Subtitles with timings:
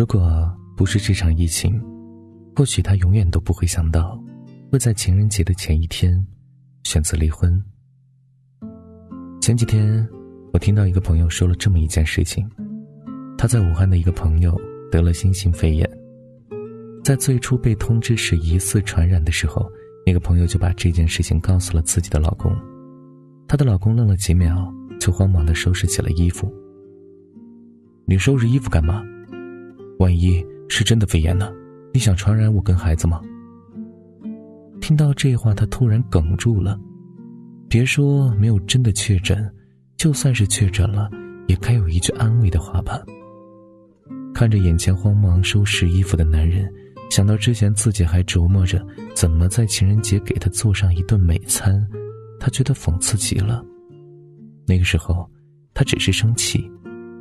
[0.00, 1.78] 如果不是这场疫情，
[2.56, 4.18] 或许他永远都不会想到，
[4.72, 6.26] 会在情人节的前一天
[6.84, 7.62] 选择离婚。
[9.42, 10.08] 前几天，
[10.54, 12.48] 我听到一个朋友说了这么一件事情：
[13.36, 14.58] 他在武汉的一个朋友
[14.90, 15.86] 得了新型肺炎，
[17.04, 19.70] 在最初被通知是疑似传染的时候，
[20.06, 22.56] 那个朋友就把这件事情告诉了自己的老公。
[23.46, 26.50] 她的老公愣了几秒，就慌忙的收拾起了衣服。
[28.06, 29.04] 你收拾衣服干嘛？
[30.00, 31.52] 万一是真的肺炎呢？
[31.92, 33.20] 你想传染我跟孩子吗？
[34.80, 36.80] 听到这话，他突然哽住了。
[37.68, 39.46] 别说没有真的确诊，
[39.98, 41.10] 就算是确诊了，
[41.48, 42.98] 也该有一句安慰的话吧。
[44.32, 46.66] 看着眼前慌忙收拾衣服的男人，
[47.10, 48.82] 想到之前自己还琢磨着
[49.14, 51.86] 怎么在情人节给他做上一顿美餐，
[52.38, 53.62] 他觉得讽刺极了。
[54.66, 55.30] 那个时候，
[55.74, 56.66] 他只是生气，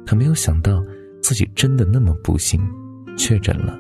[0.06, 0.82] 可没有想到
[1.22, 2.62] 自己真的那么不幸，
[3.18, 3.78] 确诊了。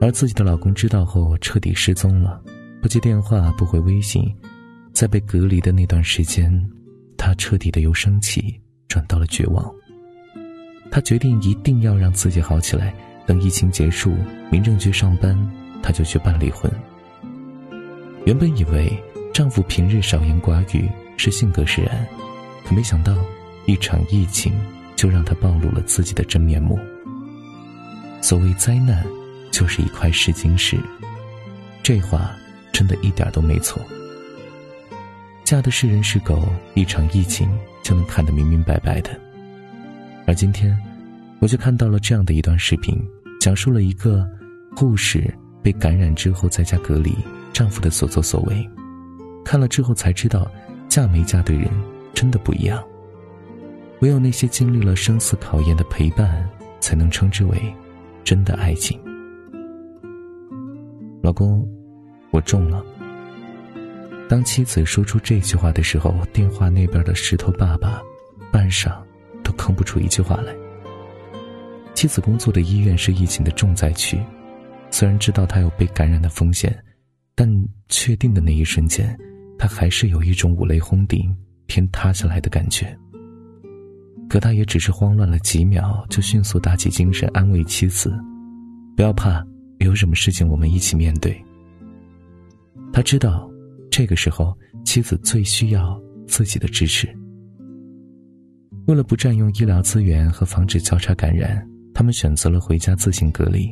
[0.00, 2.40] 而自己的老公知道后，彻底失踪了，
[2.82, 4.34] 不接电话，不回微信。
[4.92, 6.50] 在被隔离的那段时间，
[7.16, 8.58] 他彻底的由生气
[8.88, 9.70] 转到了绝望。
[10.90, 12.94] 他决定一定要让自己好起来，
[13.26, 14.14] 等疫情结束，
[14.50, 15.36] 民政局上班，
[15.82, 16.70] 他就去办离婚。
[18.24, 18.92] 原本以为
[19.34, 22.06] 丈夫平日少言寡语是性格使然，
[22.64, 23.14] 可没想到
[23.66, 24.52] 一场疫情
[24.96, 26.80] 就让他暴露了自己的真面目。
[28.20, 29.04] 所谓灾难。
[29.52, 30.76] 就是一块试金石，
[31.82, 32.36] 这话
[32.72, 33.80] 真的一点都没错。
[35.44, 37.48] 嫁的是人是狗，一场疫情
[37.82, 39.18] 就能看得明明白白的。
[40.26, 40.78] 而今天，
[41.38, 43.02] 我就看到了这样的一段视频，
[43.40, 44.28] 讲述了一个
[44.76, 47.16] 护士被感染之后在家隔离，
[47.54, 48.70] 丈夫的所作所为。
[49.42, 50.50] 看了之后才知道，
[50.86, 51.70] 嫁没嫁对人
[52.12, 52.84] 真的不一样。
[54.00, 56.48] 唯有那些经历了生死考验的陪伴，
[56.80, 57.58] 才能称之为
[58.22, 59.00] 真的爱情。
[61.22, 61.66] 老公，
[62.30, 62.84] 我中了。
[64.28, 68.02] 当妻子说出这句话的时候，电话那边的石头爸爸
[68.52, 68.92] 半晌
[69.42, 70.54] 都吭不出一句话来。
[71.94, 74.20] 妻子工作的医院是疫情的重灾区，
[74.90, 76.76] 虽然知道他有被感染的风险，
[77.34, 77.48] 但
[77.88, 79.16] 确定的那一瞬间，
[79.58, 81.34] 他还是有一种五雷轰顶、
[81.66, 82.96] 天塌下来的感觉。
[84.28, 88.12] 可他也只是慌乱了几秒，就迅速打起精神安慰妻子
[88.96, 89.44] ：“不要怕。”
[89.80, 91.38] 有什么事情我们一起面对。
[92.94, 93.48] 他知道，
[93.90, 94.56] 这个时候
[94.86, 97.06] 妻子最需要自己的支持。
[98.86, 101.62] 为了不占用医疗资源和防止交叉感染，
[101.92, 103.70] 他们选择了回家自行隔离。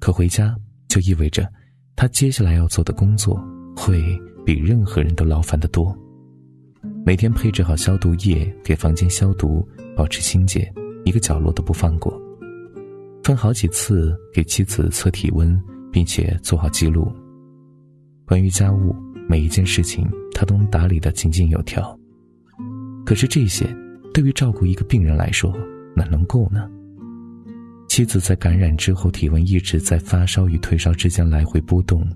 [0.00, 0.56] 可回家
[0.88, 1.48] 就意味着，
[1.94, 3.40] 他接下来要做的工作
[3.76, 4.02] 会
[4.44, 5.96] 比任何人都劳烦得多。
[7.04, 10.72] 每天配置好消毒液，给房间消毒，保持清洁，
[11.04, 12.16] 一个角落都不放过。
[13.24, 15.60] 分好几次给妻子测体温，
[15.90, 17.12] 并且做好记录。
[18.24, 18.94] 关于家务，
[19.28, 21.98] 每一件事情他都能打理得井井有条。
[23.04, 23.66] 可是这些，
[24.14, 25.52] 对于照顾一个病人来说，
[25.96, 26.70] 哪能够呢？
[27.88, 32.08] 妻子在感染之后，体温一直在发烧与退烧之间来回波动，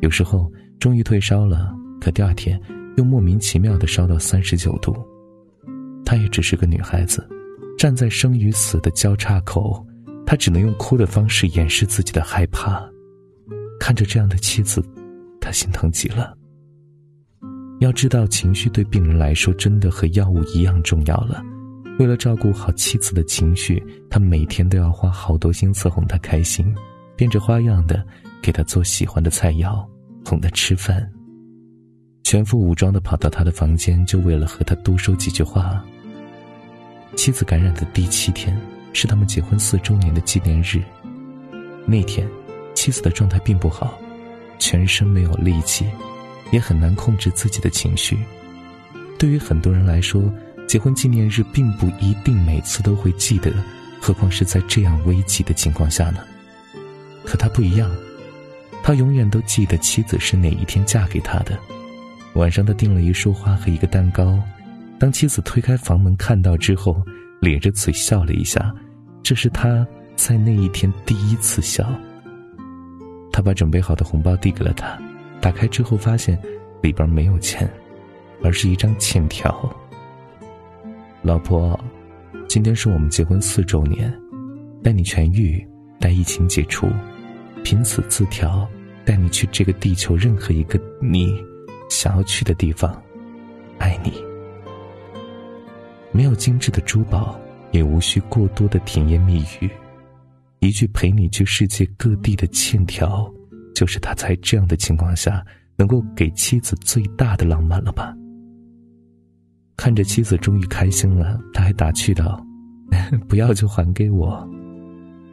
[0.00, 0.50] 有时候
[0.80, 2.60] 终于退烧了，可第二天
[2.96, 4.96] 又莫名其妙的烧到三十九度。
[6.04, 7.26] 她也只是个女孩子，
[7.78, 9.84] 站在生与死的交叉口。
[10.26, 12.82] 她只能用哭的方式掩饰自己的害怕，
[13.78, 14.82] 看着这样的妻子，
[15.38, 16.34] 他心疼极了。
[17.80, 21.42] 要知道，情绪对病人来说真的和药物一样重要了。
[21.98, 26.74] 为了照顾好妻子的情绪，他每天都要花好多心思哄她开心，
[27.14, 28.02] 变着花样的
[28.42, 29.86] 给她做喜欢的菜肴，
[30.24, 31.08] 哄她吃饭。
[32.24, 35.80] 全副武装的跑到他的房间，就为了和他多说几句话。
[37.14, 38.60] 妻子感染的第七天。
[38.96, 40.80] 是他们结婚四周年的纪念日。
[41.84, 42.28] 那天，
[42.74, 43.98] 妻子的状态并不好，
[44.56, 45.84] 全身没有力气，
[46.52, 48.16] 也很难控制自己的情绪。
[49.18, 50.32] 对于很多人来说，
[50.68, 53.52] 结婚纪念日并不一定每次都会记得，
[54.00, 56.20] 何况是在这样危急的情况下呢？
[57.24, 57.90] 可他不一样，
[58.80, 61.58] 他永远都记得妻子是哪一天嫁给他的。
[62.34, 64.38] 晚上，他订了一束花和一个蛋糕。
[64.98, 67.00] 当妻子推开房门看到之后，
[67.40, 68.74] 咧着嘴笑了一下。
[69.22, 69.86] 这是他
[70.16, 71.88] 在那一天第一次笑。
[73.32, 74.98] 他把准备好的红包递给了他，
[75.40, 76.38] 打开之后发现
[76.82, 77.68] 里边没有钱，
[78.42, 79.74] 而是一张欠条。
[81.22, 81.78] 老婆，
[82.48, 84.12] 今天是我们结婚四周年，
[84.82, 85.64] 待你痊愈，
[86.00, 86.88] 待疫情解除，
[87.62, 88.68] 凭此字条
[89.04, 91.32] 带你去这个地球任何一个你
[91.88, 93.02] 想要去的地方，
[93.78, 94.12] 爱你。
[96.12, 97.38] 没有精致的珠宝。
[97.72, 99.68] 也无需过多的甜言蜜语，
[100.60, 103.28] 一句陪你去世界各地的欠条，
[103.74, 105.44] 就是他在这样的情况下
[105.74, 108.14] 能够给妻子最大的浪漫了吧？
[109.76, 112.40] 看着妻子终于开心了，他还打趣道
[113.28, 114.48] ：“不要就还给我。”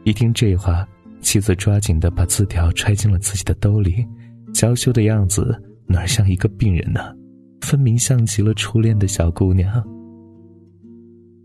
[0.02, 0.84] 一听这话，
[1.20, 4.04] 妻子抓紧的把字条揣进了自己的兜里，
[4.52, 7.00] 娇羞的样子哪像一个病人呢？
[7.60, 9.84] 分明像极了初恋的小姑娘。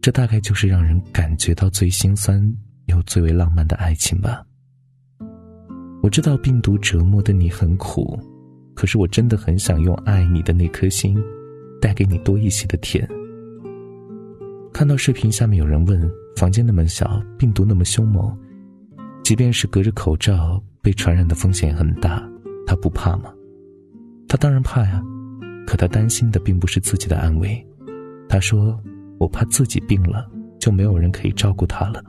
[0.01, 2.41] 这大概就是让人感觉到最心酸
[2.85, 4.41] 又最为浪漫的爱情吧。
[6.01, 8.17] 我知道病毒折磨的你很苦，
[8.73, 11.21] 可是我真的很想用爱你的那颗心，
[11.81, 13.07] 带给你多一些的甜。
[14.73, 18.35] 看到视频下面有人问：房间那么小，病毒那么凶猛，
[19.23, 22.25] 即便是隔着口罩，被传染的风险很大，
[22.65, 23.33] 他不怕吗？
[24.27, 25.01] 他当然怕呀，
[25.65, 27.65] 可他担心的并不是自己的安危。
[28.29, 28.79] 他说。
[29.19, 30.29] 我怕自己病了，
[30.59, 32.03] 就没有人可以照顾他了。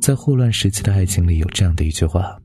[0.00, 2.36] 在霍乱时期的爱情里，有这样的一句话：“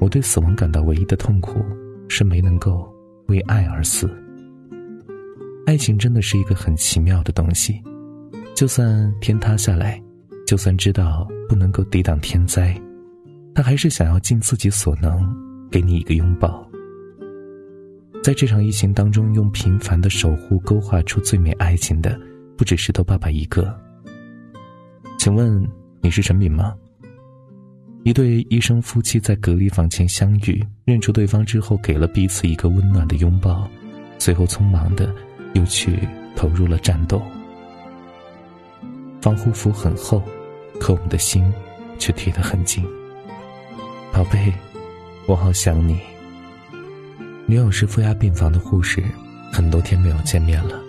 [0.00, 1.64] 我对死亡感到唯一的痛苦，
[2.08, 2.92] 是没能够
[3.28, 4.10] 为爱而死。”
[5.66, 7.80] 爱情真的是一个很奇妙的东西，
[8.56, 10.02] 就算天塌下来，
[10.48, 12.76] 就算知道不能够抵挡天灾，
[13.54, 15.32] 他还是想要尽自己所能
[15.70, 16.68] 给你一个拥抱。
[18.24, 22.18] 在这场疫情当中，用平凡的守护勾画出最美爱情的，
[22.56, 23.78] 不止石头爸爸一个。
[25.18, 25.62] 请问
[26.00, 26.74] 你是陈敏吗？
[28.02, 33.68] 一对医生夫妻在隔离房前相遇，认出对方之后，给了彼此一个温暖的拥抱，
[34.18, 35.14] 随后匆忙的
[35.52, 35.98] 又去
[36.34, 37.20] 投入了战斗。
[39.20, 40.22] 防护服很厚，
[40.80, 41.44] 可我们的心
[41.98, 42.82] 却贴得很近。
[44.10, 44.50] 宝贝，
[45.26, 46.00] 我好想你。
[47.46, 49.04] 女友是负压病房的护士，
[49.52, 50.80] 很多天没有见面了。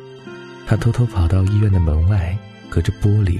[0.66, 2.38] 他偷偷跑到医院的门外，
[2.69, 3.40] 隔着玻璃，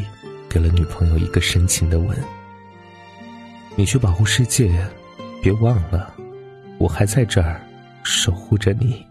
[0.50, 2.16] 给了女朋友一个深情的吻。
[3.76, 4.86] 你去保护世界，
[5.42, 6.14] 别忘了，
[6.78, 7.60] 我还在这儿
[8.04, 9.06] 守护着你。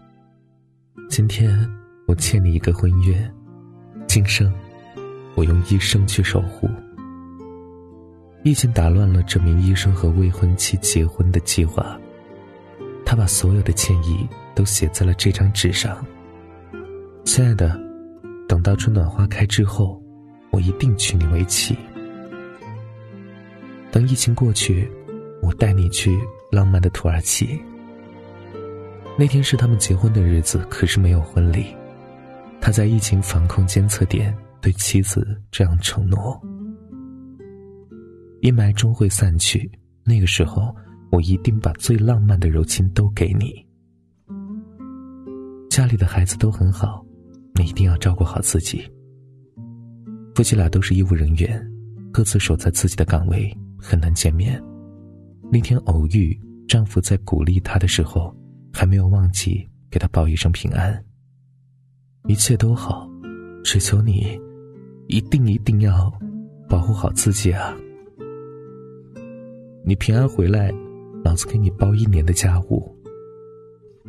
[1.09, 1.67] 今天
[2.07, 3.29] 我欠你一个婚约，
[4.07, 4.53] 今生
[5.33, 6.69] 我用一生去守护。
[8.43, 11.99] 疫情打乱了这名医生和未婚妻结婚的计划。
[13.05, 16.03] 他把所有的歉意都写在了这张纸上。
[17.23, 17.79] 亲爱的，
[18.47, 20.01] 等到春暖花开之后，
[20.49, 21.77] 我一定娶你为妻。
[23.91, 24.91] 等疫情过去，
[25.41, 26.19] 我带你去
[26.51, 27.61] 浪漫的土耳其。
[29.17, 31.67] 那天是他们结婚的日子，可是没有婚礼。
[32.59, 36.41] 他在疫情防控监测点对妻子这样承诺：
[38.41, 39.71] 阴霾终会散去，
[40.03, 40.75] 那个时候。
[41.15, 43.65] 我一定把最浪漫的柔情都给你。
[45.69, 47.05] 家里的孩子都很好，
[47.53, 48.83] 你一定要照顾好自己。
[50.35, 51.65] 夫妻俩都是医务人员，
[52.11, 54.61] 各自守在自己的岗位，很难见面。
[55.49, 58.35] 那天偶遇，丈夫在鼓励她的时候，
[58.73, 61.01] 还没有忘记给她报一声平安。
[62.27, 63.09] 一切都好，
[63.63, 64.37] 只求你，
[65.07, 66.11] 一定一定要
[66.67, 67.73] 保护好自己啊！
[69.85, 70.73] 你平安回来。
[71.25, 72.95] 老子给你包一年的家务。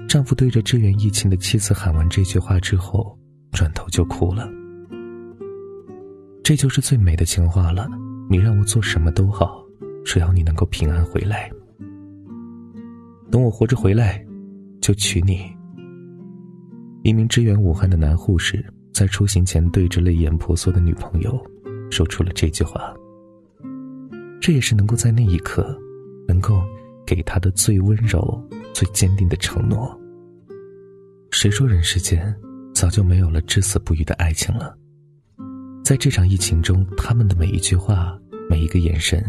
[0.06, 3.18] 丈夫对着支援疫情的妻子喊完这句话之后，
[3.52, 4.46] 转头就哭了。
[6.44, 7.88] 这就是最美的情话了。
[8.28, 9.64] 你让我做什么都好，
[10.04, 11.50] 只要你能够平安回来。
[13.30, 14.22] 等我活着回来，
[14.82, 15.50] 就娶你。
[17.02, 21.34] 一名支援武汉的男护士在出行前对着泪眼婆娑的女朋友，
[21.90, 22.94] 说出了这句话。
[24.38, 25.74] 这也是能够在那一刻，
[26.28, 26.62] 能够。
[27.06, 28.42] 给他的最温柔、
[28.74, 29.98] 最坚定的承诺。
[31.30, 32.34] 谁说人世间
[32.74, 34.76] 早就没有了至死不渝的爱情了？
[35.84, 38.18] 在这场疫情中，他们的每一句话、
[38.50, 39.24] 每一个眼神，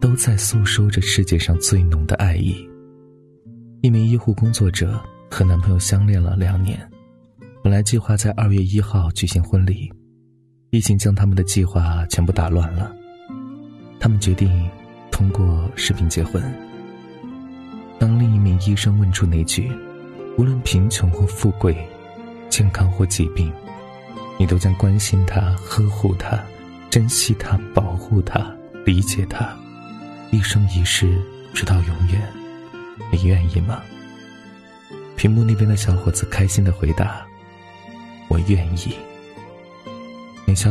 [0.00, 2.66] 都在诉说着世界上最浓的爱意。
[3.82, 6.78] 一名医护工作者和男朋友相恋了两年，
[7.62, 9.92] 本来计划在二月一号举行婚礼，
[10.70, 12.94] 疫情将他们的计划全部打乱了。
[13.98, 14.70] 他们决定
[15.10, 16.42] 通过视频结婚。
[17.98, 19.72] 当另一名医生问出那句
[20.36, 21.76] “无论贫穷或富贵，
[22.50, 23.52] 健康或疾病，
[24.38, 26.38] 你都将关心他、呵护他、
[26.90, 29.56] 珍惜他、保护他、理解他，
[30.30, 31.20] 一生一世，
[31.54, 32.22] 直到永远”，
[33.10, 33.82] 你愿意吗？
[35.16, 37.24] 屏幕那边的小伙子开心的回答
[38.28, 38.94] ：“我愿意。”
[40.44, 40.70] 你瞧，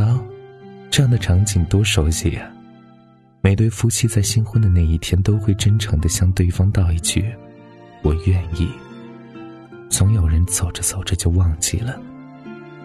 [0.90, 2.48] 这样的场景多熟悉呀！
[3.46, 7.32] 每对夫妻在新婚的那一天，都会真诚的向对方道一句
[8.02, 8.68] ：“我愿意。”
[9.88, 11.96] 总有人走着走着就忘记了，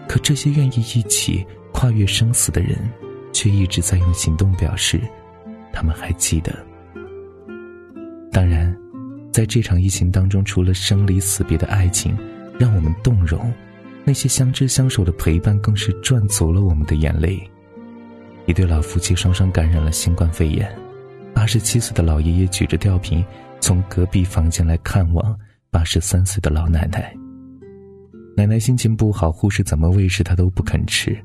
[0.08, 2.78] 可这些愿意一起跨越生死的人，
[3.34, 5.02] 却一直在用行动表示
[5.74, 6.56] ：“他们还记得。
[8.32, 8.78] 当然，
[9.34, 12.16] 在这场疫情当中，除了生离死别的爱情
[12.60, 13.52] 让我们动容，
[14.04, 17.50] 那些相知相守的陪伴更是赚足了我们的眼泪。
[18.52, 20.70] 一对老夫妻双双感染了新冠肺炎，
[21.34, 23.26] 八十七岁的老爷爷举着吊瓶
[23.62, 25.40] 从隔壁房间来看望
[25.70, 27.16] 八十三岁的老奶奶。
[28.36, 31.18] 奶奶心情不好，护士怎么喂食她都不肯吃，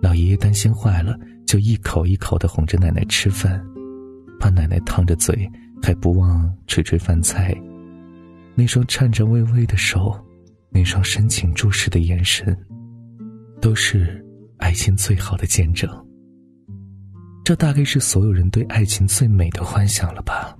[0.00, 3.60] 老爷爷担心坏了，就一口一口的哄着奶奶吃饭，
[4.38, 5.50] 怕奶奶烫着嘴，
[5.82, 7.52] 还不忘捶捶饭菜。
[8.54, 10.16] 那双颤颤巍巍的手，
[10.70, 12.56] 那双深情注视的眼神，
[13.60, 14.24] 都是
[14.58, 15.90] 爱情最好的见证。
[17.48, 20.54] 这大概是所有人对爱情最美的幻想了吧？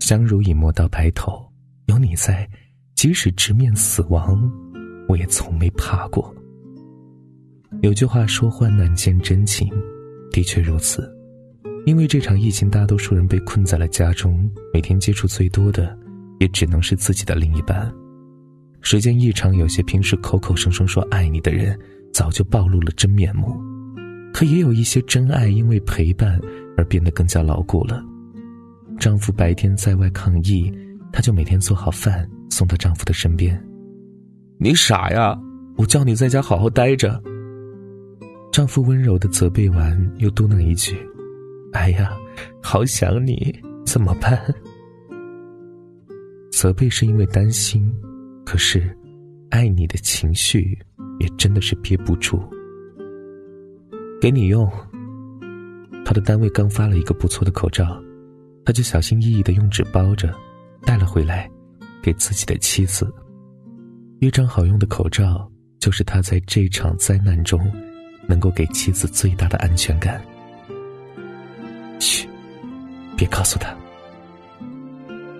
[0.00, 1.48] 相濡以沫到白头，
[1.84, 2.44] 有你在，
[2.96, 4.50] 即使直面死亡，
[5.08, 6.34] 我也从没怕过。
[7.82, 9.70] 有句话说：“患难见真情”，
[10.32, 11.08] 的确如此。
[11.84, 15.96] 因为这场疫情，大多数人被困在了家中，每天接触最多的，
[16.40, 17.94] 也只能是自己的另一半。
[18.80, 21.78] 时间一长，有些平时口口声声说爱你的人，
[22.12, 23.56] 早就暴露了真面目。
[24.36, 26.38] 可也有一些真爱因为陪伴
[26.76, 28.04] 而变得更加牢固了。
[28.98, 30.70] 丈夫白天在外抗疫，
[31.10, 33.58] 她就每天做好饭送到丈夫的身边。
[34.58, 35.34] 你傻呀！
[35.78, 37.18] 我叫你在家好好待着。
[38.52, 40.94] 丈夫温柔的责备完，又嘟囔一句
[41.72, 42.14] ：“哎呀，
[42.62, 44.38] 好想你，怎么办？”
[46.52, 47.90] 责备是因为担心，
[48.44, 48.94] 可是
[49.48, 50.78] 爱你的情绪
[51.20, 52.38] 也真的是憋不住。
[54.20, 54.70] 给你用。
[56.04, 58.00] 他的单位刚发了一个不错的口罩，
[58.64, 60.32] 他就小心翼翼的用纸包着，
[60.82, 61.50] 带了回来，
[62.02, 63.12] 给自己的妻子。
[64.20, 67.60] 一张好用的口罩，就是他在这场灾难中，
[68.26, 70.22] 能够给妻子最大的安全感。
[71.98, 72.26] 嘘，
[73.16, 73.76] 别告诉他。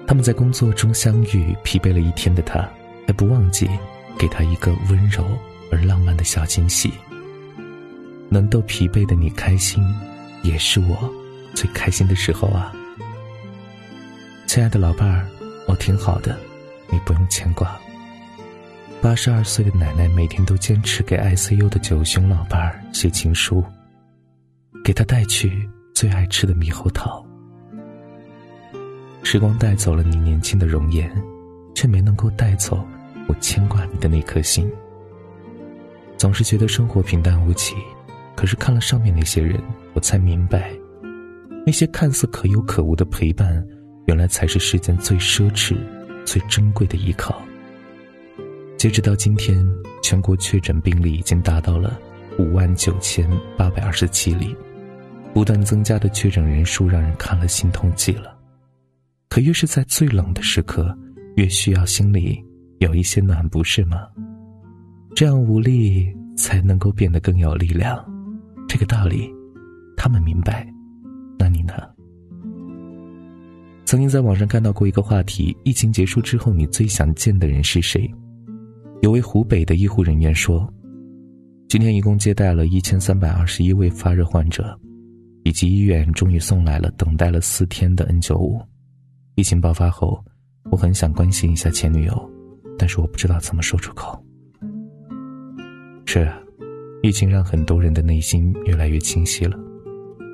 [0.06, 2.68] 他们在工作中相遇，疲惫了一天的他，
[3.06, 3.68] 还不忘记
[4.18, 5.24] 给他一个温柔
[5.70, 6.92] 而浪漫的小惊喜。
[8.28, 9.82] 能逗疲惫的你开心，
[10.42, 11.12] 也是我
[11.54, 12.72] 最开心的时候啊！
[14.46, 15.26] 亲爱的老伴儿，
[15.66, 16.38] 我挺好的，
[16.90, 17.78] 你不用牵挂。
[19.02, 23.62] 八十二岁的奶奶每天都坚持给 ICU 的九旬老伴儿写情书，
[24.82, 27.24] 给他带去最爱吃的猕猴桃。
[29.22, 31.10] 时光带走了你年轻的容颜，
[31.74, 32.84] 却没能够带走
[33.28, 34.70] 我牵挂你的那颗心。
[36.16, 37.74] 总是觉得生活平淡无奇。
[38.36, 39.58] 可是看了上面那些人，
[39.94, 40.70] 我才明白，
[41.64, 43.66] 那些看似可有可无的陪伴，
[44.06, 45.74] 原来才是世间最奢侈、
[46.24, 47.42] 最珍贵的依靠。
[48.76, 49.66] 截止到今天，
[50.02, 51.98] 全国确诊病例已经达到了
[52.38, 54.54] 五万九千八百二十七例，
[55.32, 58.36] 不断增加的确诊人数让人看了心痛极了。
[59.30, 60.96] 可越是在最冷的时刻，
[61.36, 62.38] 越需要心里
[62.78, 64.06] 有一些暖，不是吗？
[65.14, 68.04] 这样无力才能够变得更有力量。
[68.76, 69.34] 这个道理，
[69.96, 70.70] 他们明白。
[71.38, 71.72] 那你呢？
[73.86, 78.06] 曾经在网上看到过一个话题：疫情结束之后，你最想见的人是谁？
[79.00, 80.70] 有位湖北的医护人员说
[81.70, 84.78] ：“今天一共接待了一千三百二十一位发热患者，
[85.44, 88.60] 以及医院终于送来了等待了四天的 N 九五。
[89.36, 90.22] 疫情爆发后，
[90.70, 92.30] 我很想关心一下前女友，
[92.78, 94.22] 但是我不知道怎么说出口。”
[96.04, 96.42] 是啊。
[97.06, 99.56] 疫情让很多人的内心越来越清晰了，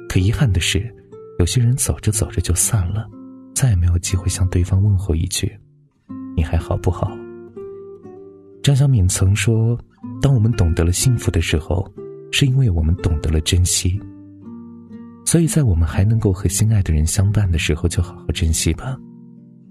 [0.09, 0.91] 可遗憾的是，
[1.39, 3.07] 有些人走着走着就散了，
[3.55, 5.55] 再也没有机会向对方问候一句
[6.35, 7.15] ：“你还好不好？”
[8.65, 9.79] 张小敏曾说
[10.23, 11.87] ：“当我们懂得了幸福的时候，
[12.31, 14.01] 是因为我们懂得了珍惜。
[15.27, 18.97] 所以在我们还能够和心爱的人相伴的时候，就好好珍惜吧，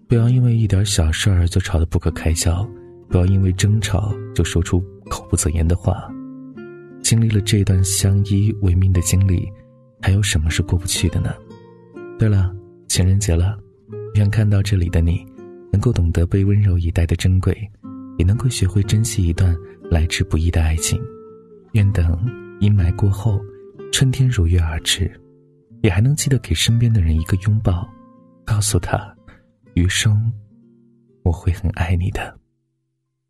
[0.07, 2.63] 不要因为一点小事儿就吵得不可开交，
[3.09, 4.79] 不要因为争吵就说出
[5.09, 6.07] 口不择言的话。”
[7.01, 9.51] 经历了这段相依为命的经历，
[10.01, 11.33] 还有什么是过不去的呢？
[12.17, 12.55] 对了，
[12.87, 13.57] 情人节了，
[14.15, 15.25] 愿看到这里的你，
[15.71, 17.55] 能够懂得被温柔以待的珍贵，
[18.17, 19.55] 也能够学会珍惜一段
[19.89, 21.01] 来之不易的爱情。
[21.73, 22.05] 愿等
[22.59, 23.41] 阴霾过后，
[23.91, 25.11] 春天如约而至，
[25.81, 27.89] 也还能记得给身边的人一个拥抱，
[28.45, 29.13] 告诉他，
[29.73, 30.31] 余生
[31.23, 32.37] 我会很爱你的。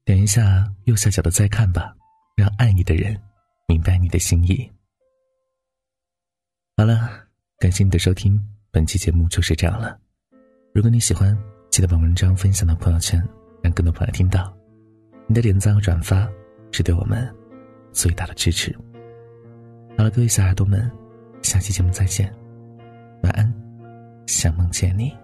[0.03, 1.95] 点一下右下角的再看吧，
[2.35, 3.15] 让爱你的人。
[3.71, 4.69] 明白你的心意。
[6.75, 7.09] 好了，
[7.57, 8.37] 感谢你的收听，
[8.69, 9.97] 本期节目就是这样了。
[10.73, 11.37] 如果你喜欢，
[11.69, 13.25] 记得把文章分享到朋友圈，
[13.63, 14.53] 让更多朋友听到。
[15.25, 16.29] 你的点赞和转发
[16.73, 17.33] 是对我们
[17.93, 18.77] 最大的支持。
[19.97, 20.91] 好了，各位小耳朵们，
[21.41, 22.29] 下期节目再见，
[23.23, 23.53] 晚安，
[24.27, 25.15] 想梦见你。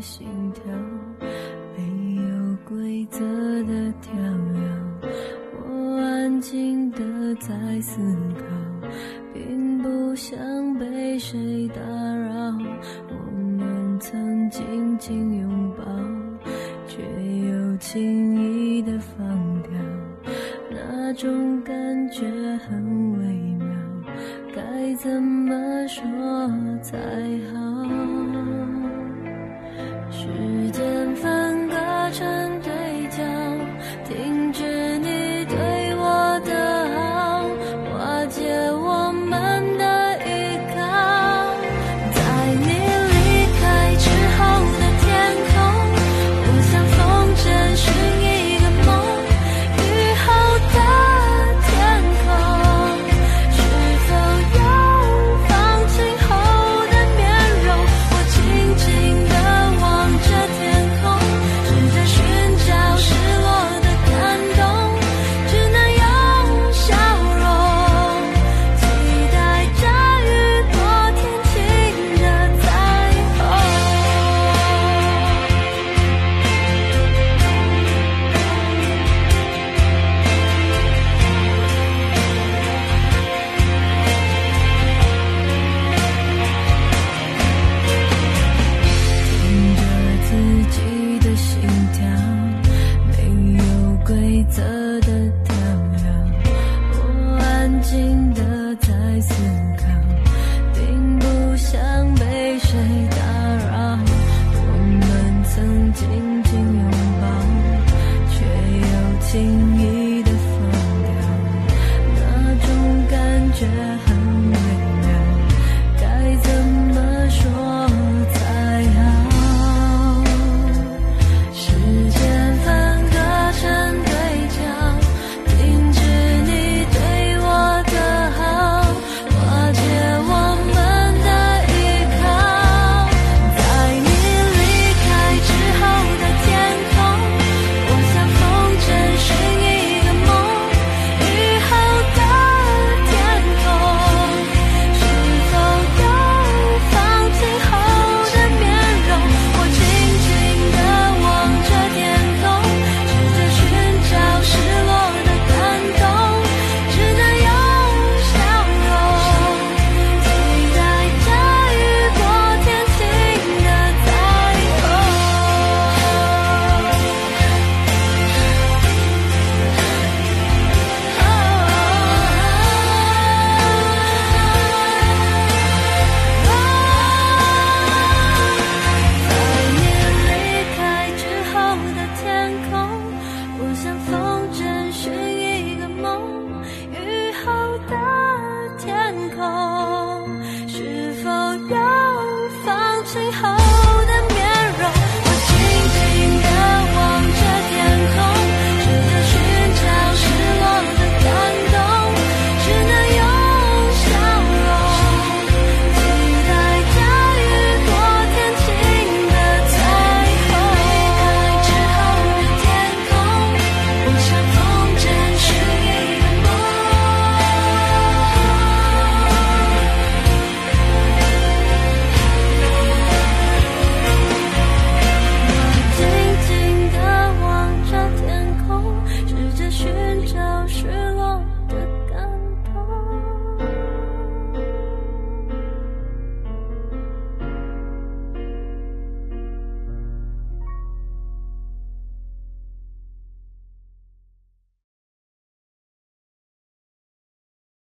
[0.00, 0.62] 心跳，
[2.68, 3.18] 规则
[3.62, 4.12] 的跳
[4.52, 5.08] 跃，
[5.56, 6.98] 我安静的
[7.36, 7.98] 在思
[8.36, 8.44] 考，
[9.32, 10.38] 并不想
[10.78, 12.28] 被谁打扰。
[13.08, 13.14] 我
[13.56, 15.82] 们曾紧紧拥抱，
[16.86, 19.26] 却又轻易的放
[19.62, 19.70] 掉，
[20.70, 21.74] 那种感
[22.10, 22.26] 觉
[22.68, 23.24] 很微
[23.64, 23.66] 妙，
[24.54, 26.02] 该怎么说
[26.82, 26.98] 才
[27.50, 27.58] 好？
[30.10, 31.74] 时间分割
[32.12, 32.47] 成。